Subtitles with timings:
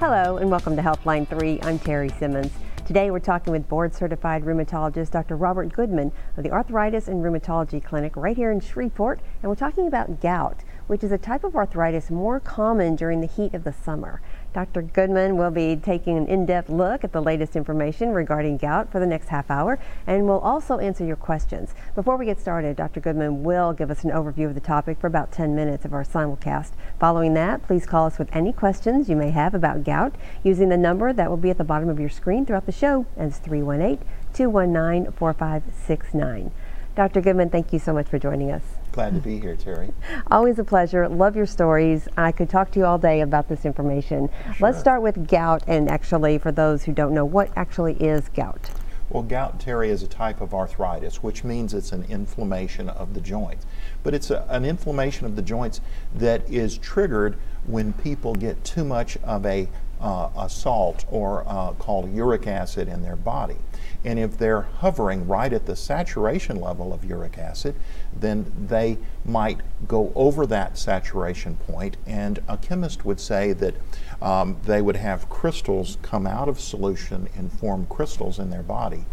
[0.00, 1.60] Hello and welcome to Healthline 3.
[1.60, 2.50] I'm Terry Simmons.
[2.86, 5.36] Today we're talking with board certified rheumatologist Dr.
[5.36, 9.86] Robert Goodman of the Arthritis and Rheumatology Clinic right here in Shreveport and we're talking
[9.86, 13.74] about gout which is a type of arthritis more common during the heat of the
[13.74, 14.22] summer.
[14.52, 14.82] Dr.
[14.82, 19.06] Goodman will be taking an in-depth look at the latest information regarding gout for the
[19.06, 19.78] next half hour
[20.08, 21.72] and will also answer your questions.
[21.94, 22.98] Before we get started, Dr.
[22.98, 26.04] Goodman will give us an overview of the topic for about 10 minutes of our
[26.04, 26.72] simulcast.
[26.98, 30.76] Following that, please call us with any questions you may have about gout using the
[30.76, 33.38] number that will be at the bottom of your screen throughout the show, and it's
[33.38, 34.04] 318
[34.34, 36.50] 219 4569.
[36.96, 37.20] Dr.
[37.20, 38.79] Goodman, thank you so much for joining us.
[38.92, 39.92] Glad to be here, Terry.
[40.30, 41.08] Always a pleasure.
[41.08, 42.08] Love your stories.
[42.16, 44.28] I could talk to you all day about this information.
[44.44, 44.54] Sure.
[44.60, 48.70] Let's start with gout, and actually, for those who don't know, what actually is gout?
[49.08, 53.20] Well, gout, Terry, is a type of arthritis, which means it's an inflammation of the
[53.20, 53.66] joints.
[54.02, 55.80] But it's a, an inflammation of the joints
[56.14, 59.68] that is triggered when people get too much of a,
[60.00, 63.56] uh, a salt or uh, called uric acid in their body.
[64.04, 67.74] And if they're hovering right at the saturation level of uric acid,
[68.18, 71.98] then they might go over that saturation point.
[72.06, 73.74] And a chemist would say that
[74.22, 79.04] um, they would have crystals come out of solution and form crystals in their body.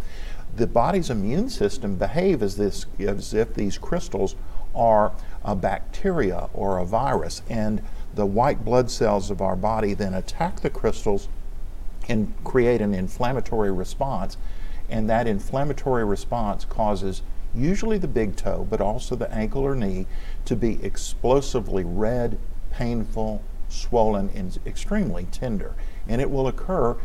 [0.56, 4.36] The body's immune system behave as, this, as if these crystals
[4.74, 5.12] are
[5.44, 7.42] a bacteria or a virus.
[7.50, 7.82] And
[8.18, 11.30] the white blood cells of our body then attack the crystals
[12.10, 14.38] and create an inflammatory response
[14.90, 17.22] and that inflammatory response causes
[17.54, 20.06] usually the big toe, but also the ankle or knee,
[20.46, 22.38] to be explosively red,
[22.72, 25.74] painful, swollen, and extremely tender.
[26.08, 26.96] And it will occur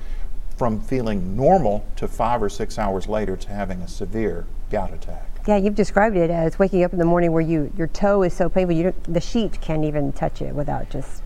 [0.56, 5.28] from feeling normal to five or six hours later to having a severe gout attack.
[5.46, 8.32] Yeah, you've described it as waking up in the morning where you your toe is
[8.32, 11.22] so painful, you the sheet can't even touch it without just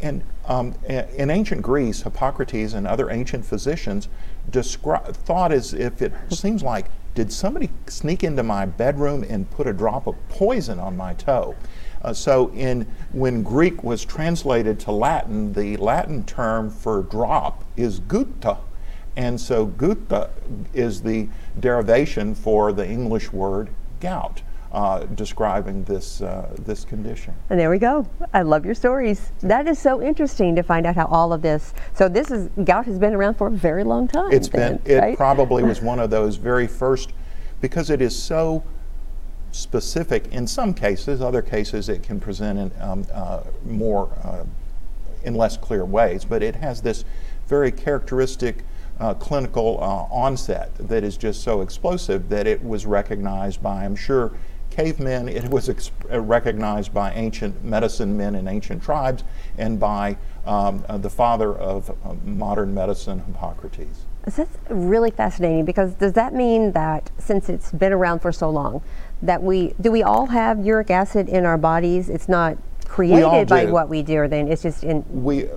[0.00, 4.08] and um, in ancient Greece, Hippocrates and other ancient physicians
[4.50, 9.66] descri- thought as if it seems like, did somebody sneak into my bedroom and put
[9.66, 11.56] a drop of poison on my toe?
[12.02, 18.00] Uh, so, in when Greek was translated to Latin, the Latin term for drop is
[18.00, 18.58] gutta,
[19.16, 20.30] and so gutta
[20.74, 23.70] is the derivation for the English word
[24.00, 24.42] gout
[24.72, 27.34] uh, describing this uh, this condition.
[27.48, 28.06] And there we go.
[28.34, 29.32] I love your stories.
[29.40, 31.72] That is so interesting to find out how all of this.
[31.94, 34.30] So this is gout has been around for a very long time.
[34.32, 34.92] It's then, been.
[34.92, 35.16] It right?
[35.16, 37.12] probably was one of those very first
[37.60, 38.62] because it is so
[39.56, 40.26] specific.
[40.28, 44.44] In some cases, other cases it can present in um, uh, more uh,
[45.24, 46.24] in less clear ways.
[46.24, 47.04] But it has this
[47.46, 48.64] very characteristic.
[48.98, 53.94] Uh, clinical uh, onset that is just so explosive that it was recognized by, I'm
[53.94, 54.32] sure,
[54.70, 55.28] cavemen.
[55.28, 59.24] It was uh, recognized by ancient medicine men in ancient tribes
[59.58, 61.94] and by um, uh, the father of
[62.24, 64.06] modern medicine, Hippocrates.
[64.26, 68.82] That's really fascinating because does that mean that since it's been around for so long,
[69.22, 72.08] that we do we all have uric acid in our bodies?
[72.08, 75.48] It's not created by what we do, or then it's just in we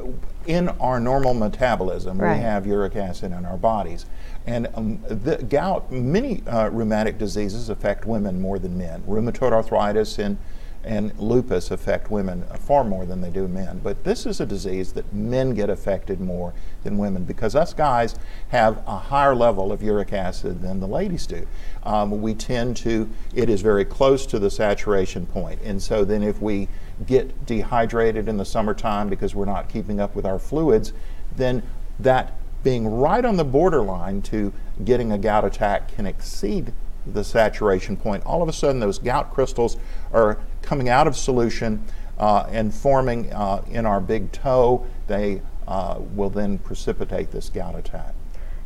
[0.45, 2.37] in our normal metabolism right.
[2.37, 4.05] we have uric acid in our bodies.
[4.47, 9.03] And um, the gout, many uh, rheumatic diseases affect women more than men.
[9.03, 10.37] Rheumatoid arthritis and,
[10.83, 13.79] and lupus affect women far more than they do men.
[13.83, 16.53] But this is a disease that men get affected more
[16.83, 18.15] than women because us guys
[18.49, 21.45] have a higher level of uric acid than the ladies do.
[21.83, 25.59] Um, we tend to, it is very close to the saturation point.
[25.63, 26.69] And so then if we
[27.05, 30.93] get dehydrated in the summertime because we're not keeping up with our fluids,
[31.35, 31.63] then
[31.99, 34.53] that being right on the borderline to
[34.83, 36.73] getting a gout attack can exceed
[37.05, 38.25] the saturation point.
[38.25, 39.77] All of a sudden, those gout crystals
[40.13, 41.83] are coming out of solution
[42.17, 44.85] uh, and forming uh, in our big toe.
[45.07, 48.13] They uh, will then precipitate this gout attack.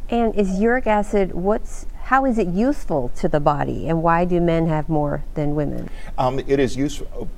[0.10, 4.42] And is uric acid, what's how is it useful to the body, and why do
[4.42, 5.90] men have more than women?
[6.18, 7.30] Um, it is useful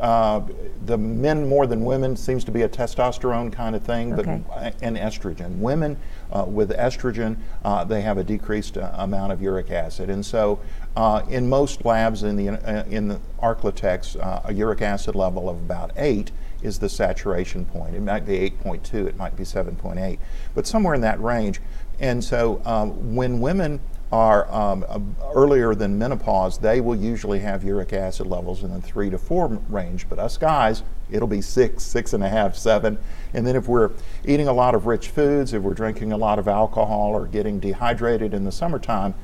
[0.00, 0.42] uh,
[0.86, 4.72] the men more than women seems to be a testosterone kind of thing, but okay.
[4.82, 5.58] and estrogen.
[5.58, 5.96] Women
[6.32, 10.60] uh, with estrogen, uh, they have a decreased uh, amount of uric acid, and so
[10.96, 15.56] uh, in most labs in the uh, in the Arklatex, a uric acid level of
[15.56, 16.30] about eight
[16.62, 17.94] is the saturation point.
[17.94, 20.18] It might be 8.2, it might be 7.8,
[20.54, 21.58] but somewhere in that range.
[21.98, 22.56] And so
[23.02, 23.80] when women
[24.12, 24.98] are um, uh,
[25.34, 29.46] earlier than menopause, they will usually have uric acid levels in the three to four
[29.68, 30.08] range.
[30.08, 32.98] But us guys, it'll be six, six and a half, seven.
[33.34, 33.90] And then if we're
[34.24, 37.60] eating a lot of rich foods, if we're drinking a lot of alcohol or getting
[37.60, 39.14] dehydrated in the summertime,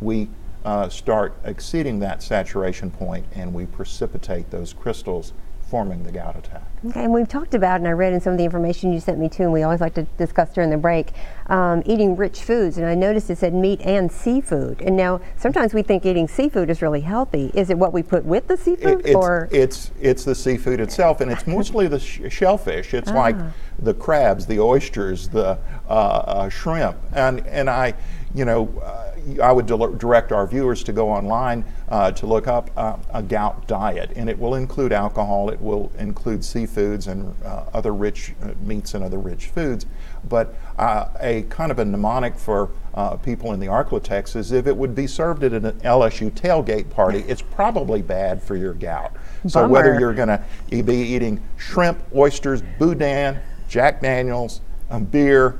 [0.00, 0.28] we
[0.64, 5.32] uh, start exceeding that saturation point and we precipitate those crystals
[5.70, 6.62] forming the gout attack.
[6.84, 9.18] Okay, and we've talked about, and I read in some of the information you sent
[9.18, 11.12] me too, and we always like to discuss during the break,
[11.46, 12.76] um, eating rich foods.
[12.78, 14.80] And I noticed it said meat and seafood.
[14.82, 17.52] And now sometimes we think eating seafood is really healthy.
[17.54, 20.80] Is it what we put with the seafood, It- it's, or it's it's the seafood
[20.80, 22.92] itself, and it's mostly the sh- shellfish.
[22.92, 23.52] It's like Ah.
[23.78, 25.58] the crabs, the oysters, the
[25.88, 27.94] uh, uh, shrimp, and and I,
[28.34, 29.09] you know, uh,
[29.40, 33.66] I would direct our viewers to go online uh, to look up uh, a gout
[33.66, 38.50] diet, and it will include alcohol, it will include seafoods and uh, other rich uh,
[38.62, 39.86] meats and other rich foods,
[40.28, 44.66] but uh, a kind of a mnemonic for uh, people in the Arklatex is if
[44.66, 49.12] it would be served at an LSU tailgate party, it's probably bad for your gout.
[49.46, 55.58] So whether you're going to be eating shrimp, oysters, boudin, Jack Daniels, um, beer,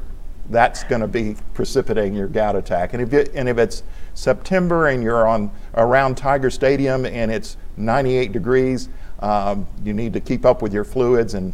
[0.50, 2.92] that's going to be precipitating your gout attack.
[2.92, 3.82] And if, it, and if it's
[4.14, 8.88] September and you're on around Tiger Stadium and it's 98 degrees,
[9.20, 11.52] um, you need to keep up with your fluids and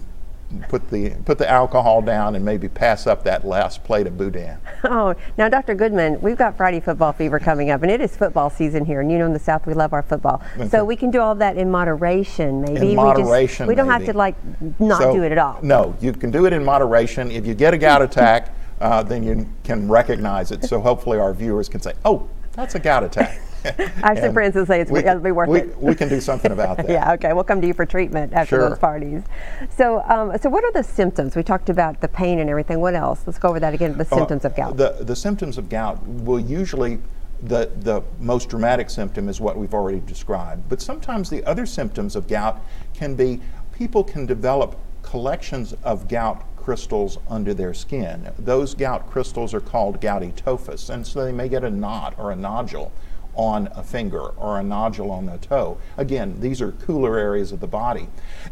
[0.69, 4.59] put the put the alcohol down and maybe pass up that last plate of boudin.
[4.89, 5.75] Oh, now, Dr.
[5.75, 9.01] Goodman, we've got Friday football fever coming up, and it is football season here.
[9.01, 10.41] And you know, in the South, we love our football.
[10.57, 10.69] Okay.
[10.69, 12.77] So we can do all that in moderation, maybe.
[12.77, 14.37] In we moderation, Just, we don't have to like
[14.79, 15.59] not So, do it at all.
[15.61, 17.33] No, you can do it in moderation.
[17.33, 20.65] If you get a gout attack, uh, then you can recognize it.
[20.65, 24.35] So hopefully our viewers can say, "Oh, that's a gout attack." I have some And
[24.35, 25.77] friends who say it's we, it'll be worth we, it.
[25.83, 26.89] we can do something about that.
[26.97, 27.33] Yeah, okay.
[27.33, 28.69] We'll come to you for treatment after Sure.
[28.69, 29.25] those parties.
[29.71, 31.35] So, um, so what are the symptoms?
[31.35, 32.81] We talked about the pain and everything.
[32.81, 33.23] What else?
[33.27, 33.97] Let's go over that again.
[33.99, 34.77] The Uh, symptoms of gout.
[34.77, 37.01] The, the symptoms of gout will usually,
[37.43, 40.69] the, the most dramatic symptom is what we've already described.
[40.69, 42.61] But sometimes the other symptoms of gout
[42.95, 43.41] can be
[43.73, 48.29] people can develop collections of gout crystals under their skin.
[48.37, 52.33] Those gout crystals are called gouty tophus, and so they may get a knot or
[52.33, 52.91] a nodule
[53.37, 55.79] on a finger or a nodule on a toe.
[55.97, 58.09] Again, these are cooler areas of the body.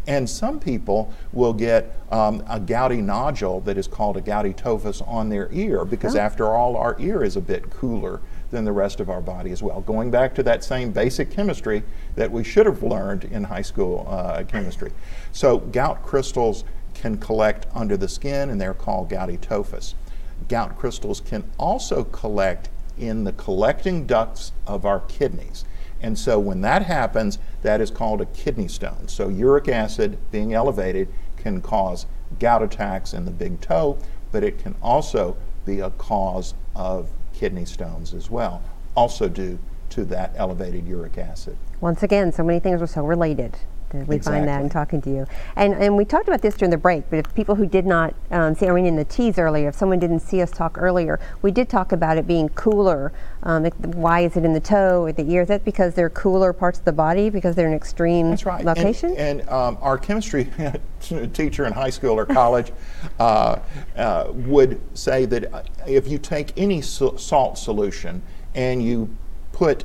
[0.06, 5.00] And some people will get um, a gouty nodule that is called a gouty tophus
[5.00, 8.20] on their ear because, after all, our ear is a bit cooler
[8.52, 9.81] than the rest of our body as well.
[9.81, 11.82] Going back to that same basic chemistry
[12.14, 14.93] that we should have learned in high school uh, chemistry.
[15.32, 16.62] So, gout crystals
[16.94, 19.94] can collect under the skin and they're called gouty tophus.
[20.49, 25.64] Gout crystals can also collect in the collecting ducts of our kidneys.
[26.00, 29.08] And so when that happens, that is called a kidney stone.
[29.08, 32.06] So uric acid being elevated can cause
[32.38, 33.99] gout attacks in the big toe,
[34.32, 38.62] but it can also be a cause of kidney stones as well,
[38.94, 39.58] also due
[39.91, 41.56] to that elevated uric acid.
[41.81, 43.56] Once again, so many things are so related.
[44.02, 44.70] We find that in Exactly.
[44.70, 45.26] talking to you.
[45.56, 48.14] And, and we talked about this during the break, but if people who did not
[48.31, 51.20] um, see, I mean, in the teas earlier, if someone didn't see us talk earlier,
[51.43, 53.12] we did talk about it being cooler.
[53.44, 55.43] Um, it- why is it in the toe or the ear?
[55.43, 58.58] Is that because they're cooler parts of the body because they're in extreme That's right.
[58.58, 59.14] And- location?
[59.17, 60.49] And, um, our chemistry
[61.32, 62.73] teacher in high school or college
[63.20, 63.58] uh,
[63.96, 68.23] uh, would say that if you take any sa- salt solution
[68.55, 69.14] and you
[69.52, 69.85] put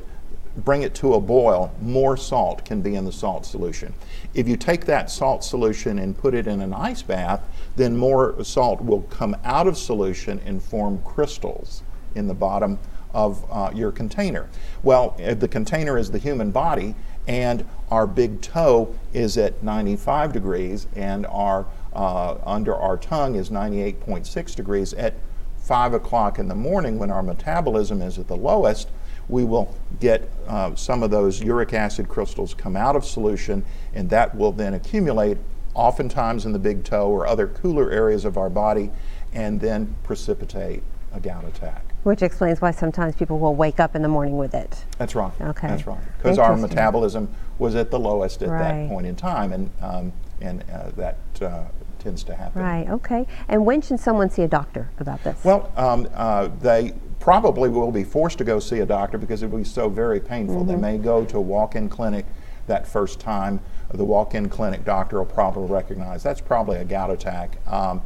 [0.56, 3.94] bring it to a boil, more salt can be in the salt solution.
[4.34, 7.42] If you take that salt solution and put it in an ice bath,
[7.76, 11.82] then more salt will come out of solution and form crystals
[12.14, 12.78] in the bottom
[13.12, 14.48] of uh, your container.
[14.82, 16.94] Well, the container is the human body,
[17.26, 23.50] and our big toe is at 95 degrees, and our uh, under our tongue is
[23.50, 24.92] 98.6 degrees.
[24.94, 25.14] At
[25.58, 28.88] 5 o'clock in the morning, when our metabolism is at the lowest,
[29.30, 34.10] we will get uh, some of those uric acid crystals come out of solution, and
[34.10, 35.38] that will then accumulate,
[35.74, 38.90] oftentimes in the big toe or other cooler areas of our body,
[39.32, 40.82] and then precipitate
[41.12, 41.84] a gout attack.
[42.02, 44.84] Which explains why sometimes people will wake up in the morning with it.
[44.98, 45.32] That's right.
[45.40, 45.68] Okay.
[45.68, 46.00] That's right.
[46.16, 48.62] Because our metabolism was at the lowest at Right.
[48.62, 51.64] that point in time, and um, and uh, that uh,
[51.98, 52.62] tends to happen.
[52.62, 53.26] Right, okay.
[53.48, 55.44] And when should someone see a doctor about this?
[55.44, 59.50] Well, um, uh, they probably will be forced to go see a doctor because it
[59.50, 60.56] will be so very painful.
[60.56, 60.68] Mm-hmm.
[60.68, 62.26] They may go to a walk-in clinic
[62.66, 63.60] that first time.
[63.92, 67.58] The walk-in clinic doctor will probably recognize that's probably a gout attack.
[67.70, 68.00] Um,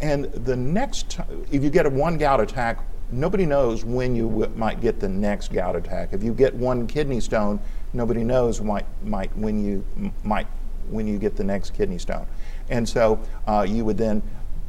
[0.00, 1.18] and the next,
[1.50, 5.08] if you get a one gout attack, nobody knows when you w- might get the
[5.08, 6.10] next gout attack.
[6.12, 7.60] If you get one kidney stone,
[7.92, 9.84] nobody knows might, might when you
[10.24, 10.46] might
[10.90, 12.26] when you get the next kidney stone.
[12.70, 14.22] And so uh, you would then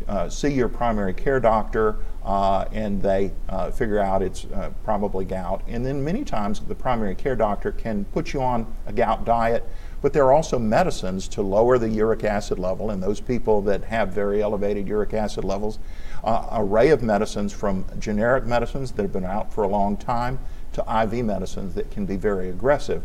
[0.08, 5.26] uh, see your primary care doctor, uh, and they uh, figure out it's uh, probably
[5.26, 5.64] gout.
[5.68, 9.68] And then many times the primary care doctor can put you on a gout diet,
[10.02, 13.86] but there are also medicines to lower the uric acid level in those people that
[13.86, 15.80] have very elevated uric acid levels.
[16.24, 20.38] Uh, array of medicines from generic medicines that have been out for a long time
[20.74, 23.02] to IV medicines that can be very aggressive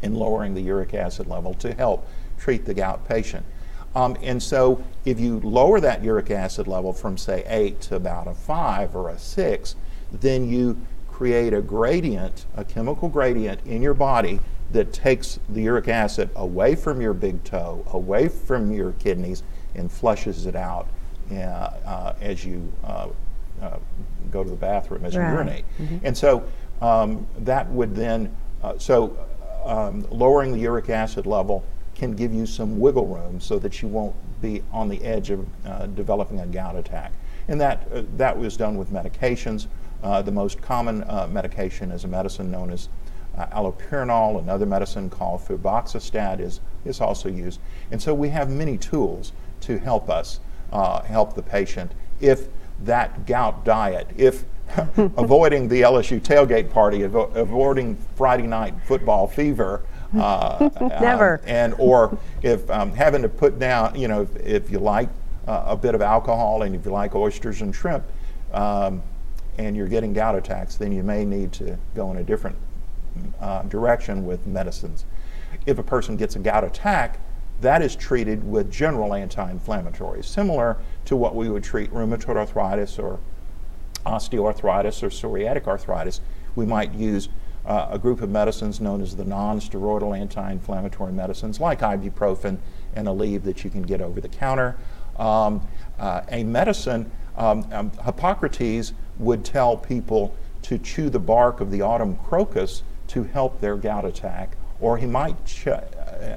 [0.00, 2.06] in lowering the uric acid level to help
[2.38, 3.44] treat the gout patient.
[3.94, 8.26] Um, and so if you lower that uric acid level from, say, 8 to about
[8.26, 9.76] a 5 or a 6,
[10.12, 10.78] then you
[11.10, 14.40] create a gradient, a chemical gradient in your body
[14.72, 19.42] that takes the uric acid away from your big toe, away from your kidneys,
[19.74, 20.88] and flushes it out
[21.30, 23.08] uh, uh, as you uh,
[23.60, 23.78] uh
[24.30, 25.28] go to the bathroom, as right.
[25.28, 25.64] you urinate.
[25.78, 26.06] Mm-hmm.
[26.06, 26.42] And so
[26.80, 29.16] um, that would then, uh, so
[29.64, 33.88] um, lowering the uric acid level can give you some wiggle room so that you
[33.88, 37.12] won't be on the edge of uh, developing a gout attack.
[37.48, 39.66] And that, uh, that was done with medications.
[40.02, 42.88] Uh, the most common uh, medication is a medicine known as
[43.36, 44.40] uh, allopurinol.
[44.40, 47.60] Another medicine called febuxostat is, is also used.
[47.90, 49.32] And so we have many tools
[49.62, 50.40] to help us
[50.72, 52.48] uh, help the patient if
[52.84, 54.44] that gout diet, if
[54.96, 59.82] avoiding the LSU tailgate party, avo- avoiding Friday night football fever,
[60.18, 61.34] uh, Never.
[61.34, 65.08] Um, and or if um, having to put down, you know, if, if you like
[65.46, 68.04] uh, a bit of alcohol and if you like oysters and shrimp,
[68.52, 69.02] um,
[69.58, 72.56] and you're getting gout attacks, then you may need to go in a different
[73.40, 75.04] uh, direction with medicines.
[75.66, 77.20] If a person gets a gout attack,
[77.60, 83.20] that is treated with general anti-inflammatories, similar to what we would treat rheumatoid arthritis or
[84.04, 86.20] osteoarthritis or psoriatic arthritis.
[86.56, 87.28] We might use
[87.64, 92.58] uh, a group of medicines known as the non-steroidal anti-inflammatory medicines like ibuprofen
[92.94, 94.76] and Aleve that you can get over the counter.
[95.18, 95.66] Um,
[95.98, 101.82] uh, a medicine, um, um, Hippocrates would tell people to chew the bark of the
[101.82, 105.82] autumn crocus to help their gout attack, or he might ch- uh,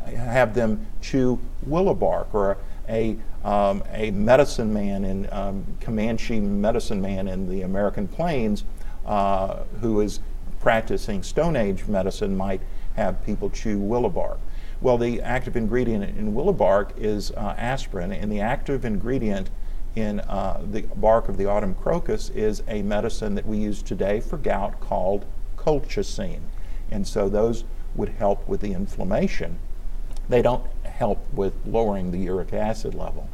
[0.08, 7.02] have them chew willow bark or a, um, a medicine man in um, Comanche medicine
[7.02, 8.64] man in the American plains
[9.06, 10.20] uh, who is
[10.66, 12.60] practicing Stone Age medicine might
[12.96, 14.40] have people chew willow bark.
[14.82, 19.52] Well, the active ingredient in willow bark is uh, aspirin, and the active ingredient
[19.96, 24.20] in uh, the bark of the autumn crocus is a medicine that we use today
[24.20, 26.42] for gout called colchicine.
[26.90, 29.60] And so those would help with the inflammation.
[30.30, 33.30] They don't help with lowering the uric acid level.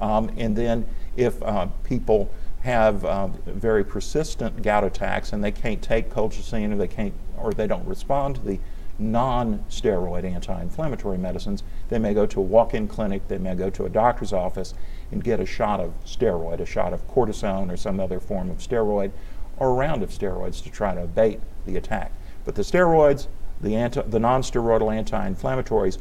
[0.00, 0.86] Um, and then
[1.16, 2.28] if uh, people
[2.62, 7.52] have uh, very persistent gout attacks and they can't take colchicine or they can't or
[7.52, 8.60] they don't respond to the
[8.98, 13.88] non-steroid anti-inflammatory medicines, they may go to a walk-in clinic, they may go to a
[13.88, 14.74] doctor's office
[15.10, 18.58] and get a shot of steroid, a shot of cortisone or some other form of
[18.58, 19.10] steroid
[19.56, 22.12] or a round of steroids to try to abate the attack.
[22.44, 23.26] But the steroids,
[23.60, 25.98] the, anti, the non-steroidal anti-inflammatories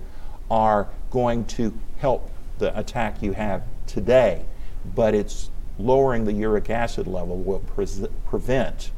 [0.50, 4.46] are going to help the attack you have today,
[4.96, 7.86] but it's lowering the uric acid level will pre
[8.26, 8.92] prevent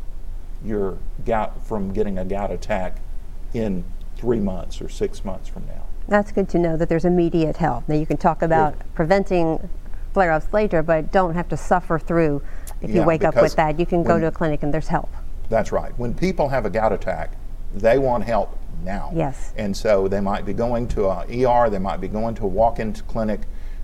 [0.64, 3.00] your gout from getting a gout attack
[3.54, 3.84] in
[4.16, 5.86] three months or six months from now.
[6.08, 7.88] That's good to know that there's immediate help.
[7.88, 8.84] Now you can talk about yeah.
[8.96, 9.70] preventing
[10.14, 12.42] flare-ups later, but don't have to suffer through
[12.82, 13.80] if yeah, you wake up with that.
[13.80, 15.10] You can go to a clinic and there's help.
[15.50, 15.98] That's right.
[15.98, 17.32] When people have a gout attack,
[17.74, 19.12] they want help now.
[19.14, 19.54] Yes.
[19.58, 22.48] And so they might be going to a ER, they might be going to a
[22.48, 23.42] walk-in clinic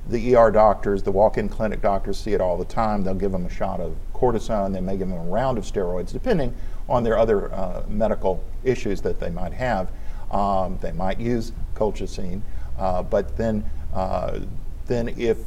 [0.08, 3.04] the ER doctors, the walk-in clinic doctors see it all the time.
[3.04, 4.74] They'll give them a shot of cortisone.
[4.74, 6.56] They may give them a round of steroids, depending
[6.88, 9.92] on their other uh, medical issues that they might have.
[10.32, 12.42] Um, they might use colchicine,
[12.78, 13.64] uh, but then,
[13.94, 14.40] uh,
[14.86, 15.38] then if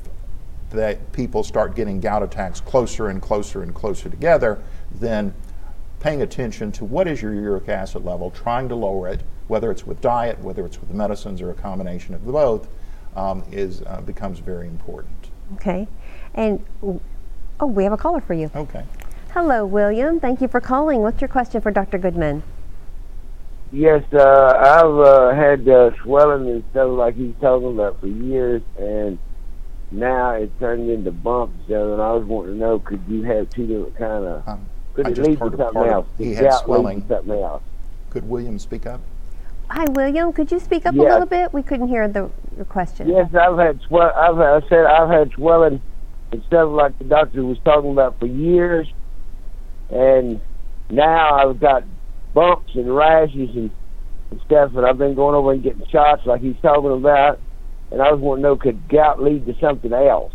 [0.70, 4.62] that people start getting gout attacks closer and closer and closer together,
[4.94, 5.34] then
[6.00, 9.86] paying attention to what is your uric acid level, trying to lower it, whether it's
[9.86, 12.68] with diet, whether it's with medicines, or a combination of both,
[13.16, 15.30] um, is uh, becomes very important.
[15.54, 15.88] Okay,
[16.34, 18.50] and oh, we have a caller for you.
[18.54, 18.84] Okay.
[19.32, 20.20] Hello, William.
[20.20, 21.00] Thank you for calling.
[21.00, 21.96] What's your question for Dr.
[21.96, 22.42] Goodman?
[23.72, 28.60] Yes, uh, I've uh, had uh, swelling and stuff like he's talking about for years,
[28.78, 29.18] and
[29.90, 31.56] now it's turned into bumps.
[31.68, 34.46] And I was wanting to know, could you have two different kind of?
[34.46, 36.06] Um, could it lead to something else?
[36.18, 37.06] He had swelling.
[37.08, 37.62] Something else.
[38.10, 39.00] Could William speak up?
[39.72, 40.34] Hi, William.
[40.34, 41.02] Could you speak up yes.
[41.02, 41.54] a little bit?
[41.54, 43.08] We couldn't hear the your question.
[43.08, 44.12] Yes, I've had swell.
[44.14, 45.80] I've I said I've had swelling
[46.30, 48.86] and stuff like the doctor was talking about for years,
[49.88, 50.42] and
[50.90, 51.84] now I've got
[52.34, 53.70] bumps and rashes and,
[54.30, 57.40] and stuff, and I've been going over and getting shots like he's talking about,
[57.90, 60.34] and I was wanting to know could gout lead to something else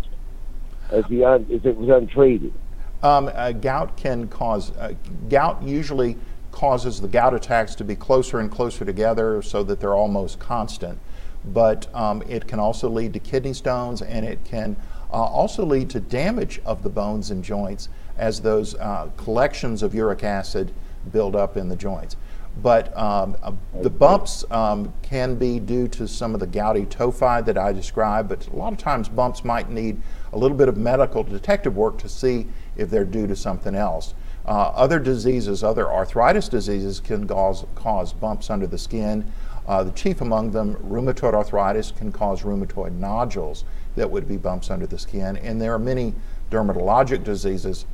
[0.91, 2.55] if he un, if it was untreated.
[3.03, 4.95] Um, uh, gout can cause uh,
[5.29, 6.17] gout usually
[6.57, 10.97] causes the gout attacks to be closer and closer together so that they're almost constant.
[11.45, 14.75] But um, it can also lead to kidney stones and it can
[15.11, 19.93] uh, also lead to damage of the bones and joints as those uh, collections of
[19.93, 20.73] uric acid
[21.11, 22.17] build up in the joints.
[22.63, 23.51] But um, uh,
[23.83, 28.29] the bumps um, can be due to some of the gouty tophi that I described,
[28.29, 30.01] but a lot of times bumps might need
[30.33, 34.15] a little bit of medical detective work to see if they're due to something else.
[34.47, 39.29] Uh, other diseases, other arthritis diseases can cause, cause bumps under the skin.
[39.67, 43.65] Uh, the chief among them, rheumatoid arthritis, can cause rheumatoid nodules
[43.97, 45.35] that would be bumps under the skin.
[45.37, 46.13] And there are many
[46.49, 47.85] dermatologic diseases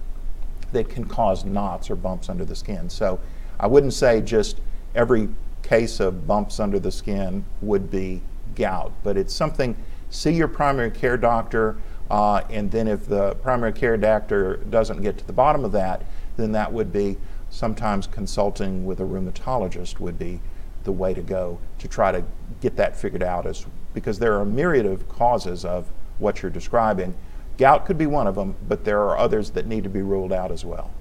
[0.73, 2.89] that can cause knots or bumps under the skin.
[2.89, 3.19] So
[3.59, 4.59] I wouldn't say just
[4.93, 5.29] every
[5.63, 8.21] case of bumps under the skin would be
[8.55, 9.75] gout, but it's something,
[10.09, 11.77] see your primary care doctor,
[12.11, 16.03] uh, and then if the primary care doctor doesn't get to the bottom of that,
[16.37, 17.17] then that would be
[17.49, 20.39] sometimes consulting with a rheumatologist would be
[20.83, 22.23] the way to go to try to
[22.61, 25.87] get that figured out as because there are a myriad of causes of
[26.17, 27.13] what you're describing.
[27.57, 30.33] Gout could be one of them, but there are others that need to be ruled
[30.33, 30.91] out as well.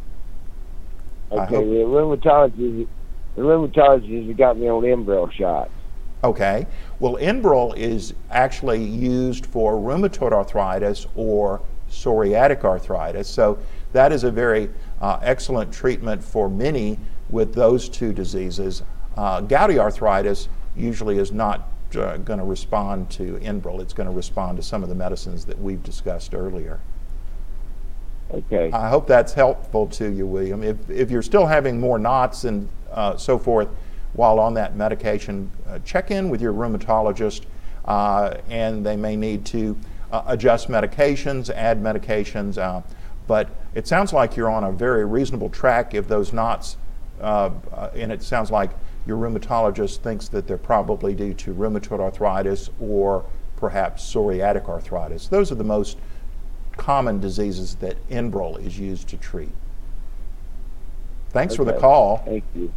[1.30, 2.86] Okay, the rheumatologist,
[3.34, 5.70] the rheumatologist got me on Enbrel shots.
[6.24, 6.66] Okay.
[7.00, 11.60] Well, Enbrel is actually used for rheumatoid arthritis or
[11.90, 13.28] psoriatic arthritis.
[13.28, 13.58] So
[13.92, 14.70] that is a very
[15.00, 16.98] uh, excellent treatment for many
[17.30, 18.82] with those two diseases.
[19.16, 23.80] Uh, gouty arthritis usually is not uh, going to respond to Enbrel.
[23.80, 26.80] It's going to respond to some of the medicines that we've discussed earlier.
[28.32, 28.72] Okay.
[28.72, 30.62] I hope that's helpful to you, William.
[30.62, 33.68] If, if you're still having more knots and uh, so forth
[34.14, 37.44] while on that medication, uh, check in with your rheumatologist
[37.84, 39.76] uh, and they may need to
[40.12, 42.56] uh, adjust medications, add medications.
[42.56, 42.80] Uh,
[43.26, 46.76] but it sounds like you're on a very reasonable track if those knots,
[47.20, 47.50] uh,
[47.94, 48.70] and it sounds like
[49.06, 53.24] your rheumatologist thinks that they're probably due to rheumatoid arthritis or
[53.56, 55.28] perhaps psoriatic arthritis.
[55.28, 55.98] Those are the most
[56.76, 59.52] common diseases that Enbrel is used to treat.
[61.30, 61.58] Thanks okay.
[61.58, 62.18] for the call.
[62.18, 62.72] Thank you.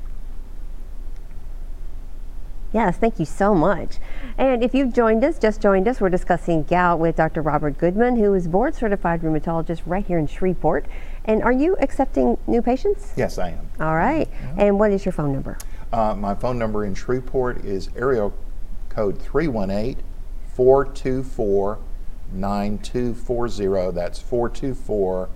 [2.75, 4.00] Yes, thank you so much.
[4.38, 7.41] And if you've joined us, just joined us, we're discussing gout with Dr.
[7.41, 10.86] Robert Goodman, who is board certified rheumatologist right here in Shreveport.
[11.24, 13.14] And are you accepting new patients?
[13.16, 13.70] Yes, I am.
[13.79, 14.29] All right.
[14.29, 14.59] mm-hmm.
[14.59, 15.57] And what is your phone number?
[15.94, 18.29] Uh, my phone number in Shreveport is area
[18.90, 20.03] code 318
[20.53, 21.79] 424
[22.33, 23.96] 9240.
[23.96, 25.29] That's 424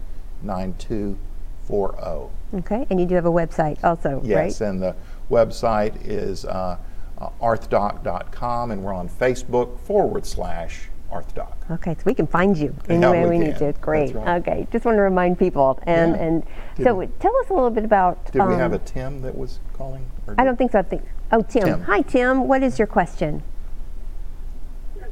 [0.44, 2.30] 9240.
[2.56, 4.46] Okay, and you do have a website also, yes, right?
[4.48, 4.94] Yes, and the
[5.30, 6.78] website is uh,
[7.20, 11.54] uh, arthdoc.com, and we're on Facebook forward slash arthdoc.
[11.72, 13.74] Okay, so we can find you anywhere we, we need to.
[13.82, 14.14] Great.
[14.14, 14.42] Right.
[14.42, 15.80] Okay, just want to remind people.
[15.84, 16.22] And yeah.
[16.22, 16.44] and
[16.76, 18.32] did so tell us a little bit about.
[18.32, 20.06] Did um, we have a Tim that was calling?
[20.38, 20.80] I don't think so.
[20.80, 21.04] I think.
[21.32, 21.64] Oh, Tim.
[21.64, 21.82] Tim.
[21.82, 22.48] Hi, Tim.
[22.48, 23.44] What is your question?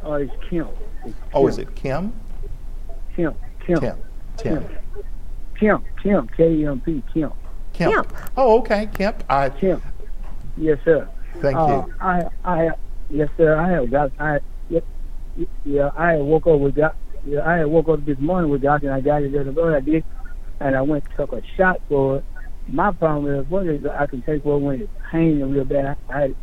[0.04, 0.68] Oh, it's Kim.
[1.34, 2.14] Oh, is it Kim?
[3.16, 3.34] Kim.
[3.66, 3.80] Kim.
[3.80, 3.98] Tim.
[4.38, 4.66] Tim.
[5.60, 5.84] Kim.
[6.02, 6.28] Kim.
[6.28, 7.04] K-E-M-P.
[7.14, 7.32] Kim.
[7.74, 7.92] Kim.
[7.92, 8.14] Kemp.
[8.36, 8.88] Oh, okay.
[8.94, 9.24] Kemp.
[9.30, 9.82] I, Kim.
[10.56, 11.10] Yes, sir.
[11.40, 11.94] Thank uh, you.
[12.00, 12.70] I, I,
[13.10, 13.56] yes, sir.
[13.58, 14.12] I have got.
[14.20, 14.80] I, yeah,
[15.66, 16.96] yeah I woke up with that.
[17.26, 19.62] Yeah, I woke up this morning with that, and I got it the day.
[19.62, 20.04] I did,
[20.60, 22.26] and I went took a shot for it.
[22.68, 25.98] My problem is, what is I can take for when it's hanging real bad.
[26.10, 26.34] I, I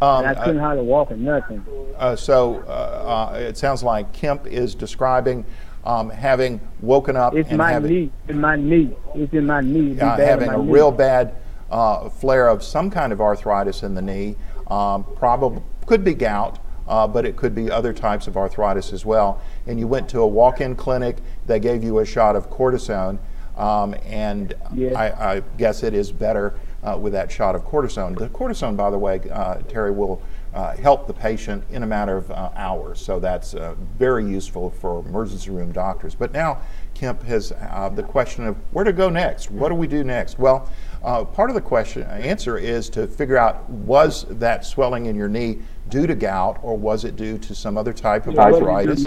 [0.00, 1.64] um, I couldn't uh, hardly walk or nothing.
[1.96, 5.44] Uh, so uh, uh, it sounds like Kemp is describing
[5.84, 8.12] um, having woken up it's my having, knee.
[8.28, 8.94] In my knee.
[9.14, 9.98] It's in my knee.
[9.98, 10.72] Uh, having a knee.
[10.72, 11.34] real bad
[11.70, 14.36] uh, flare of some kind of arthritis in the knee.
[14.68, 16.58] Um, probably could be gout.
[16.86, 19.40] but it could be other types of arthritis as well.
[19.66, 21.16] And you went to a walk-in clinic.
[21.46, 23.18] They gave you a shot of cortisone,
[23.56, 24.94] um, and yes.
[24.94, 26.54] I, I guess it is better
[26.86, 28.16] uh, with that shot of cortisone.
[28.16, 32.16] The cortisone, by the way, uh, Terry, will uh, help the patient in a matter
[32.16, 33.00] of uh, hours.
[33.00, 36.14] So that's uh, very useful for emergency room doctors.
[36.14, 36.60] But now
[36.94, 39.50] Kemp has uh, the question of where to go next.
[39.50, 40.38] What do we do next?
[40.38, 40.70] Well,
[41.02, 45.58] part of the question answer is to figure out was that swelling in your knee
[45.88, 49.06] due to gout or was it due to some other type of arthritis?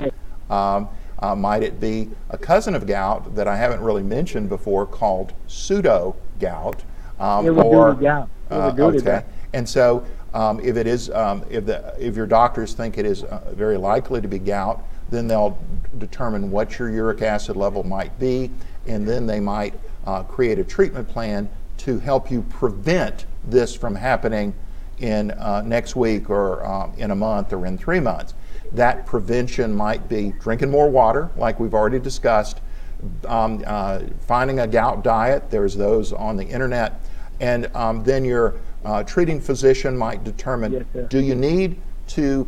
[0.49, 0.89] Um,
[1.21, 5.33] uh, might it be a cousin of gout that I haven't really mentioned before called
[5.47, 6.83] pseudo gout?
[7.19, 8.29] Um, or, gout.
[8.49, 9.23] Uh, okay.
[9.53, 13.23] And so, um, if it is, um, if the if your doctors think it is
[13.23, 15.57] uh, very likely to be gout, then they'll
[15.97, 18.51] determine what your uric acid level might be,
[18.87, 19.73] and then they might
[20.05, 24.53] uh, create a treatment plan to help you prevent this from happening
[24.99, 28.33] in uh, next week or um, in a month or in three months.
[28.73, 32.59] That prevention might be drinking more water, like we've already discussed,
[33.25, 35.49] um, uh, finding a gout diet.
[35.49, 36.99] There's those on the internet
[37.39, 42.47] and um, then your uh, treating physician might determine yes, do you need to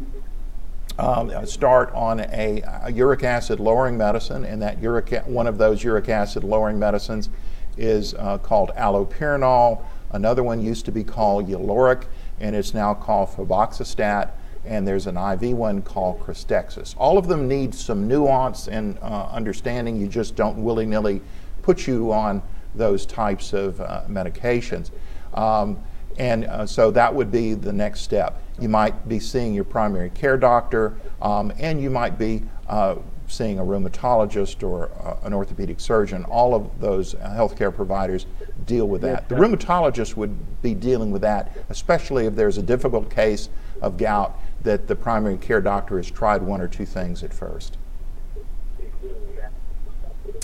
[0.99, 5.83] um, start on a, a, uric acid lowering medicine, and that uric one of those
[5.83, 7.29] uric acid lowering medicines
[7.77, 12.03] is uh, called allopurinol, Another one used to be called Uloric,
[12.39, 14.31] and it's now called febuxostat.
[14.63, 16.93] And there's an IV one called Krystexxa.
[16.97, 19.95] All of them need some nuance and uh, understanding.
[19.95, 21.21] You just don't willy nilly
[21.63, 22.43] put you on
[22.75, 24.91] those types of uh, medications.
[25.33, 25.81] Um,
[26.21, 28.39] and uh, so that would be the next step.
[28.59, 33.57] You might be seeing your primary care doctor, um, and you might be uh, seeing
[33.57, 36.23] a rheumatologist or uh, an orthopedic surgeon.
[36.25, 38.27] All of those healthcare providers
[38.67, 39.29] deal with that.
[39.29, 43.49] The rheumatologist would be dealing with that, especially if there's a difficult case
[43.81, 47.77] of gout that the primary care doctor has tried one or two things at first.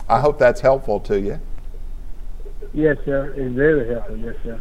[0.10, 1.40] I hope that's helpful to you.
[2.74, 3.32] Yes, sir.
[3.38, 4.18] It's very helpful.
[4.18, 4.60] Yes, sir.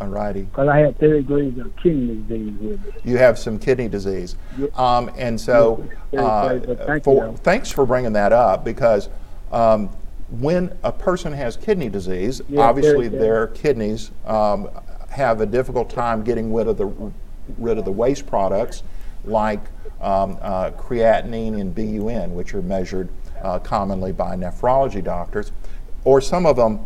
[0.00, 0.42] All righty.
[0.42, 3.00] Because I have third grade of kidney disease with it.
[3.04, 4.36] You have some kidney disease.
[4.74, 6.58] Um, and so, uh.
[6.58, 7.36] Thank for, you.
[7.38, 9.08] thanks for bringing that up because
[9.52, 9.88] um,
[10.30, 14.68] when a person has kidney disease, Yeah, obviously their kidneys um,
[15.10, 17.12] have a difficult time getting rid of the
[17.58, 18.82] rid of the waste products
[19.24, 19.60] like
[20.00, 23.08] um, uh, creatinine and BUN, which are measured
[23.42, 25.52] uh, commonly by nephrology doctors,
[26.04, 26.84] or some of them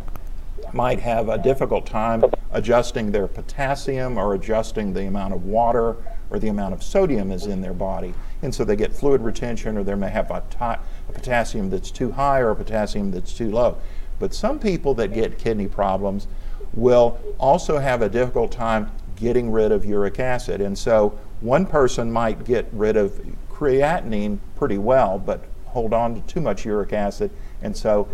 [0.74, 5.96] might have a difficult time adjusting their potassium or adjusting the amount of water
[6.30, 8.14] or the amount of sodium is in their body.
[8.42, 12.12] And so they get fluid retention or they may have a, a potassium that's too
[12.12, 13.78] high or a potassium that's too low.
[14.18, 16.26] But some people that get kidney problems
[16.74, 20.60] will also have a difficult time getting rid of uric acid.
[20.60, 26.20] And so one person might get rid of creatinine pretty well, but hold on to
[26.32, 27.30] too much uric acid.
[27.62, 28.08] And so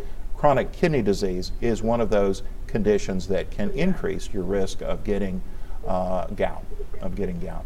[0.45, 5.41] chronic kidney disease is one of those conditions that can increase your risk of getting
[5.87, 6.63] uh, gout,
[7.01, 7.65] of getting gout.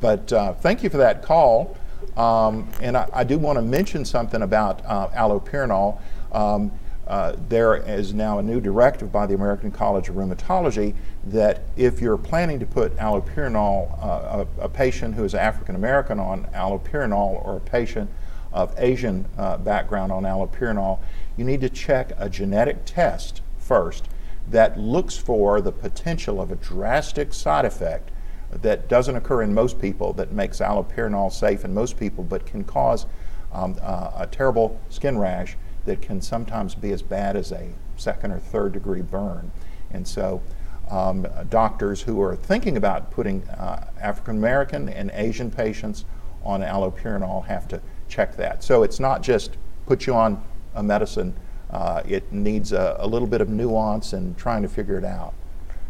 [0.00, 1.76] But uh, thank you for that call.
[2.16, 6.00] Um, and I, I do want to mention something about uh, allopurinol.
[6.32, 6.72] Um,
[7.06, 10.94] uh, there is now a new directive by the American College of Rheumatology
[11.26, 16.18] that if you're planning to put allopurinol, uh, a, a patient who is African American
[16.18, 18.08] on allopurinol or a patient
[18.54, 21.00] of Asian uh, background on allopurinol,
[21.36, 24.08] you need to check a genetic test first
[24.48, 28.10] that looks for the potential of a drastic side effect
[28.50, 32.62] that doesn't occur in most people that makes allopurinol safe in most people but can
[32.62, 33.06] cause
[33.52, 38.30] um, uh, a terrible skin rash that can sometimes be as bad as a second
[38.30, 39.50] or third degree burn.
[39.90, 40.42] And so
[40.90, 46.04] um, doctors who are thinking about putting uh, African American and Asian patients
[46.44, 48.62] on allopurinol have to check that.
[48.62, 50.42] So it's not just put you on
[50.74, 51.34] a medicine,
[51.70, 55.34] uh, it needs a, a little bit of nuance and trying to figure it out.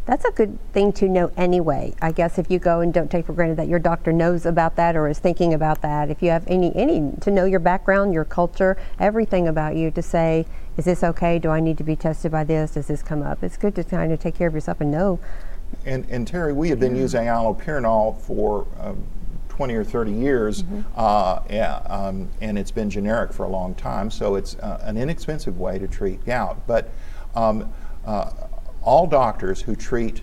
[0.06, 1.94] That's a good thing to know anyway.
[2.02, 4.76] I guess if you go and don't take for granted that your doctor knows about
[4.76, 8.12] that or is thinking about that, if you have any any to know your background,
[8.12, 10.44] your culture, everything about you to say,
[10.76, 11.38] is this okay?
[11.38, 12.72] Do I need to be tested by this?
[12.72, 13.42] Does this come up?
[13.42, 15.20] It's good to kind of take care of yourself and know.
[15.86, 19.06] And, and Terry, we have been using allopurinol for um,
[19.56, 20.64] 20 or 30 years,
[20.96, 24.96] uh, yeah, um, and it's been generic for a long time, so it's uh, an
[24.96, 26.66] inexpensive way to treat gout.
[26.66, 26.90] But
[27.36, 27.72] um,
[28.04, 28.30] uh,
[28.82, 30.22] all doctors who treat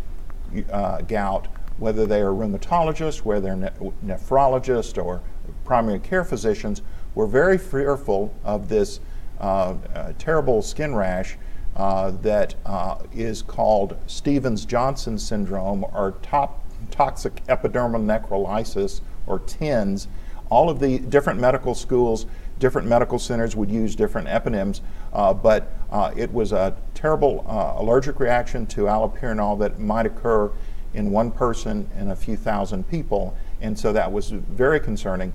[0.69, 5.21] uh, gout, whether they are rheumatologists, whether they're ne- nephrologists, or
[5.63, 6.81] primary care physicians,
[7.15, 8.99] were very fearful of this
[9.39, 11.37] uh, uh, terrible skin rash
[11.77, 20.07] uh, that uh, is called Stevens Johnson syndrome or top, toxic epidermal necrolysis or TENS.
[20.49, 22.25] All of the different medical schools,
[22.59, 24.81] different medical centers would use different eponyms,
[25.13, 30.51] uh, but uh, it was a terrible uh, allergic reaction to allopurinol that might occur
[30.93, 35.33] in one person in a few thousand people, and so that was very concerning.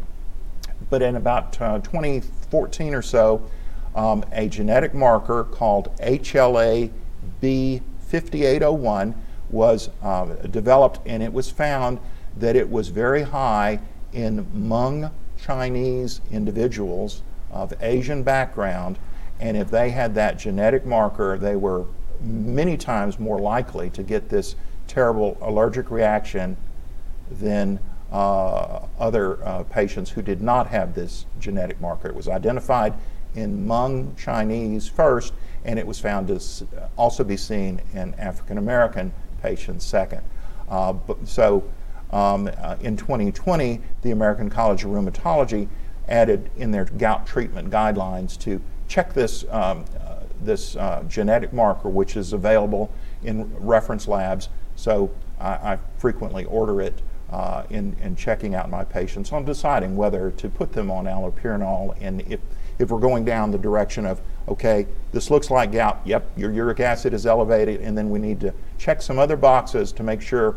[0.90, 3.42] But in about uh, 2014 or so,
[3.94, 6.90] um, a genetic marker called HLA
[7.42, 9.14] B5801
[9.50, 11.98] was uh, developed, and it was found
[12.36, 13.80] that it was very high
[14.12, 18.98] in Hmong Chinese individuals of Asian background,
[19.40, 21.84] and if they had that genetic marker, they were
[22.20, 26.56] many times more likely to get this terrible allergic reaction
[27.30, 27.78] than
[28.12, 32.08] uh, other uh, patients who did not have this genetic marker.
[32.08, 32.94] It was identified
[33.34, 36.40] in Hmong Chinese first, and it was found to
[36.96, 40.22] also be seen in African American patients second.
[40.68, 40.94] Uh,
[41.24, 41.64] so
[42.10, 45.68] um, uh, in 2020, the American College of Rheumatology
[46.08, 51.88] added in their gout treatment guidelines to check this, um, uh, this uh, genetic marker,
[51.88, 52.92] which is available
[53.24, 54.48] in reference labs.
[54.76, 59.96] So I, I frequently order it uh, in, in checking out my patients on deciding
[59.96, 62.38] whether to put them on allopurinol and if,
[62.78, 66.78] if we're going down the direction of, okay, this looks like gout, yep, your uric
[66.80, 70.56] acid is elevated, and then we need to check some other boxes to make sure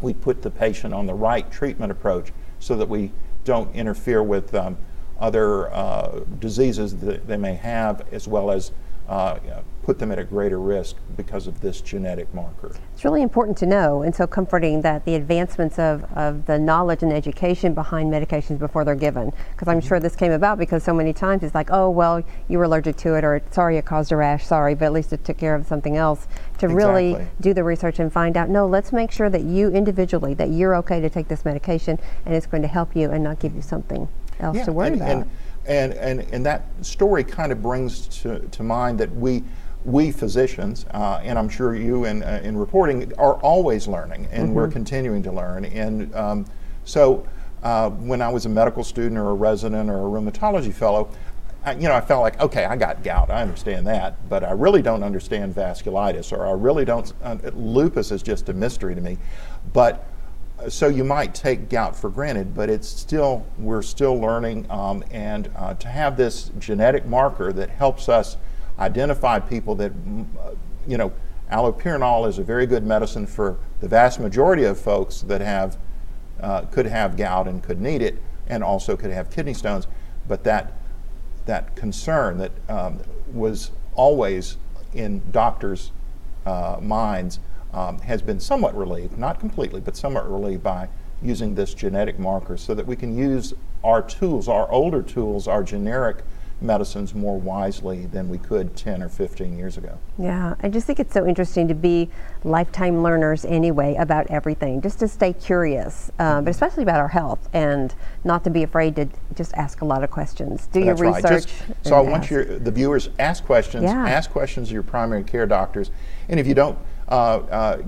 [0.00, 3.12] we put the patient on the right treatment approach so that we
[3.44, 4.76] don't interfere with um,
[5.18, 8.72] other uh, diseases that they may have as well as
[9.08, 9.38] uh,
[9.86, 12.74] put them at a greater risk because of this genetic marker.
[12.92, 17.04] It's really important to know and so comforting that the advancements of, of the knowledge
[17.04, 19.32] and education behind medications before they're given.
[19.52, 19.88] Because I'm mm -hmm.
[19.88, 22.96] sure this came about because so many times it's like, oh, well, you were allergic
[22.96, 25.54] to it, or sorry, it caused a rash, sorry, but at least it took care
[25.54, 26.26] of something else.
[26.58, 26.76] To exactly.
[26.76, 30.48] really do the research and find out, no, let's make sure that you individually, that
[30.48, 33.54] you're okay to take this medication and it's going to help you and not give
[33.54, 34.08] you something
[34.40, 35.10] else yeah, to worry and, about.
[35.10, 35.30] And,
[35.66, 39.42] and, and, and that story kind of brings to, to mind that we,
[39.84, 44.42] we physicians, uh, and I'm sure you in, uh, in reporting, are always learning and
[44.42, 44.54] mm -hmm.
[44.54, 44.72] we're mm-hmm.
[44.72, 45.64] continuing to learn.
[45.64, 46.44] And um,
[46.84, 47.24] so
[47.62, 51.08] uh, when I was a medical student or a resident or a rheumatology fellow,
[51.66, 54.52] I, you know, I felt like, okay, I got gout, I understand that, but I
[54.52, 59.00] really don't understand vasculitis, or I really don't, uh, lupus is just a mystery to
[59.00, 59.18] me.
[59.72, 60.06] But
[60.68, 65.50] so you might take gout for granted, but it's still we're still learning, um, and
[65.56, 68.36] uh, to have this genetic marker that helps us
[68.78, 69.92] identify people that
[70.40, 70.52] uh,
[70.86, 71.12] you know
[71.50, 75.76] allopurinol is a very good medicine for the vast majority of folks that have
[76.40, 79.86] uh, could have gout and could need it, and also could have kidney stones,
[80.26, 80.72] but that
[81.44, 82.98] that concern that um,
[83.32, 84.56] was always
[84.94, 85.92] in doctors'
[86.46, 87.40] uh, minds
[87.76, 90.88] um, has been somewhat relieved, not completely, but somewhat relieved by
[91.22, 95.62] using this genetic marker so that we can use our tools, our older tools, our
[95.62, 96.24] generic
[96.58, 99.98] medicines more wisely than we could 10 or 15 years ago.
[100.16, 102.08] Yeah, I just think it's so interesting to be
[102.44, 107.46] lifetime learners anyway about everything, just to stay curious, um, but especially about our health
[107.52, 110.66] and not to be afraid to just ask a lot of questions.
[110.68, 111.30] Do That's your research.
[111.30, 111.42] Right.
[111.42, 114.08] Just, so I want your, the viewers ask questions, yeah.
[114.08, 115.90] ask questions of your primary care doctors,
[116.30, 116.78] and if you don't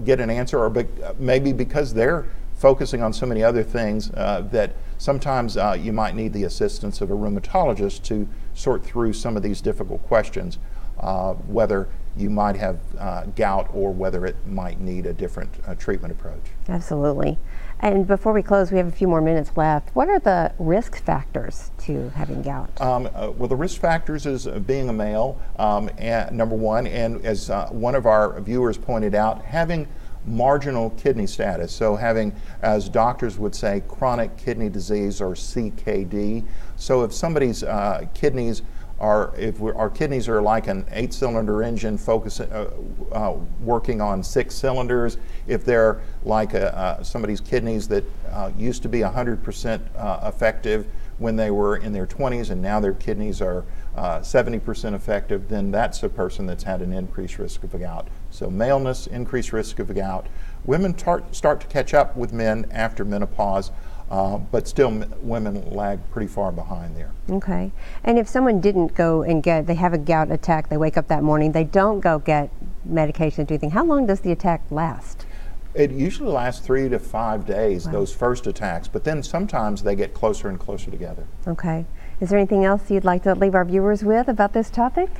[0.05, 0.87] get an answer, or be,
[1.19, 2.27] maybe because they're
[2.59, 7.01] focusing on so many other things uh, that sometimes uh, you might need the assistance
[7.01, 10.59] of a rheumatologist to sort through some of these difficult questions,
[11.01, 15.75] uh, whether you might have uh, gout or whether it might need a different uh,
[15.77, 16.43] treatment approach.
[16.69, 17.39] Absolutely.
[17.81, 19.95] And before we close, we have a few more minutes left.
[19.95, 22.69] What are the risk factors to having gout?
[22.81, 26.89] Um, uh, well, the risk factors is uh, being a male, um, and, number one,
[26.89, 29.87] and as uh, one of our viewers pointed out, having
[30.27, 31.73] marginal kidney status.
[31.73, 36.45] So having, as doctors would say, chronic kidney disease or CKD.
[36.77, 38.63] So if somebody's uh, kidneys
[39.01, 42.71] are, if our kidneys are like an eight-cylinder engine focusing, uh,
[43.13, 48.83] uh, working on six cylinders, if they're like a, uh, somebody's kidneys that uh, used
[48.83, 50.87] to be 100% uh, effective
[51.19, 53.65] when they were in their 20s and now their kidneys are
[53.97, 58.07] 70% effective, then that's a person that's had an increased risk of gout.
[58.31, 60.29] So maleness, increased risk of gout.
[60.65, 63.73] Women start to catch up with men after menopause,
[64.11, 67.13] uh, but still women lag pretty far behind there.
[67.31, 67.73] Okay.
[68.05, 71.09] And if someone didn't go and get, they have a gout attack, they wake up
[71.09, 72.51] that morning, they don't go get
[72.85, 75.27] medication, do you think, how long does the attack last?
[75.75, 77.93] It usually lasts three to five days, wow.
[77.93, 81.27] those first attacks, but then sometimes they get closer and closer together.
[81.47, 81.85] Okay.
[82.21, 85.11] Is there anything else you'd like to leave our viewers with about this topic?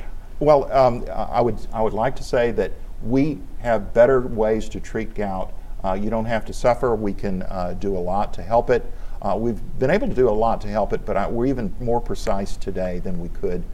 [0.41, 2.73] Well, um, I would I would like to say that
[3.03, 5.53] we have better ways to treat gout.
[5.89, 6.95] Uh, you don't have to suffer.
[6.95, 8.85] We can uh, do a lot to help it.
[9.23, 11.75] Uh, we've been able to do a lot to help it, but I, we're even
[11.81, 13.65] more precise today than we could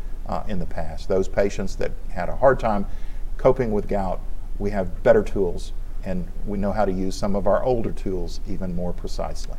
[0.49, 1.09] in the past.
[1.09, 2.87] Those patients that had a hard time
[3.37, 4.21] coping with gout,
[4.59, 5.73] we have better tools,
[6.05, 9.59] and we know how to use some of our older tools even more precisely.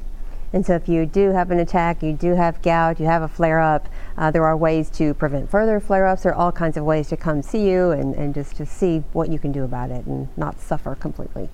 [0.54, 3.28] And so if you do have an attack, you do have gout, you have a
[3.28, 6.24] flare-up, uh, there are ways to prevent further flare-ups.
[6.24, 9.04] There are all kinds of ways to come see you and, and just to see
[9.12, 11.50] what you can do about it and not suffer completely.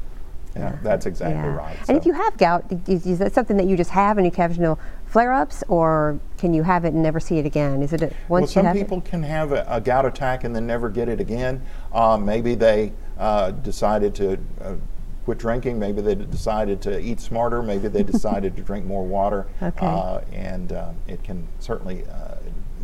[0.55, 1.55] Yeah, that's exactly yeah.
[1.55, 1.77] right.
[1.87, 4.31] And if you have gout, is, is, that something that you just have and you
[4.35, 7.81] have no flare-ups, or can you have it and never see it again?
[7.81, 9.05] Is it a, once well, some people it?
[9.05, 11.61] can have a, a, gout attack and then never get it again.
[11.93, 14.75] Um, maybe they uh, decided to uh,
[15.25, 15.79] quit drinking.
[15.79, 17.61] Maybe they decided to eat smarter.
[17.63, 19.47] Maybe they decided to drink more water.
[19.61, 19.85] Okay.
[19.85, 22.35] Uh, and uh, it can certainly, uh,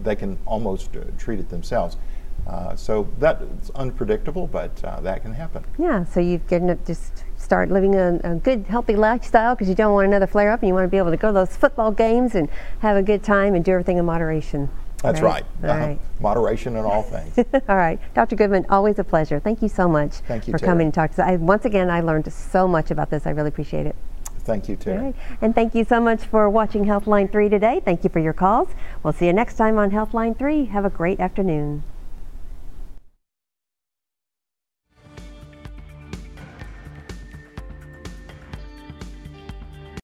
[0.04, 1.98] they can almost uh, treat it themselves.
[2.46, 5.66] Uh, so that's unpredictable, but uh, that can happen.
[5.78, 9.76] Yeah, so you've got to just start living a, a good, healthy lifestyle because you
[9.76, 11.56] don't want another flare up and you want to be able to go to those
[11.56, 14.70] football games and have a good time and do everything in moderation.
[15.02, 15.46] That's right.
[15.62, 15.70] right.
[15.70, 15.80] Uh-huh.
[15.80, 16.00] right.
[16.20, 17.38] Moderation in all things.
[17.70, 18.02] all right.
[18.14, 18.36] Dr.
[18.36, 19.40] Goodman, always a pleasure.
[19.40, 20.68] Thank you so much Thank you, for Terry.
[20.68, 21.30] coming and talking to us.
[21.30, 23.26] I, once again, I learned so much about this.
[23.26, 23.96] I really appreciate it.
[24.40, 24.98] Thank you, Terry.
[24.98, 25.16] Right.
[25.42, 27.82] And thank you so much for watching Healthline 3 today.
[27.86, 28.70] Thank you for your calls.
[29.04, 30.66] We'll see you next time on Healthline 3.
[30.66, 31.84] Have a great afternoon.